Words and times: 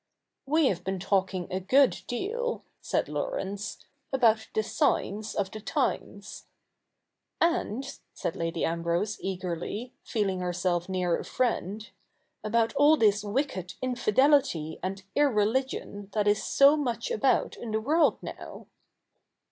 'We 0.47 0.65
have 0.65 0.83
been 0.83 0.97
talking 0.97 1.45
a 1.53 1.59
good 1.59 2.01
deal,' 2.07 2.63
said 2.81 3.07
Laurence,' 3.07 3.85
about 4.11 4.47
the 4.55 4.63
signs 4.63 5.35
of 5.35 5.51
the 5.51 5.59
times.'' 5.61 6.47
And,' 7.39 7.99
said 8.11 8.35
Lady 8.35 8.65
Ambrose 8.65 9.19
eagerly, 9.21 9.93
feeling 10.03 10.39
herself 10.39 10.89
near 10.89 11.19
a 11.19 11.23
friend,' 11.23 11.87
about 12.43 12.73
all 12.73 12.97
this 12.97 13.23
wicked 13.23 13.75
infidelity 13.79 14.79
and 14.81 15.03
irrehgion 15.15 16.11
that 16.13 16.27
is 16.27 16.43
so 16.43 16.75
much 16.75 17.11
about 17.11 17.55
in 17.55 17.69
the 17.69 17.79
world 17.79 18.17
now.' 18.23 18.65